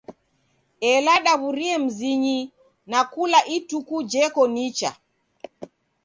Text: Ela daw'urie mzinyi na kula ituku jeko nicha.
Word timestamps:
Ela 0.91 1.13
daw'urie 1.25 1.75
mzinyi 1.85 2.39
na 2.91 2.99
kula 3.11 3.39
ituku 3.55 3.97
jeko 4.11 4.41
nicha. 4.55 4.91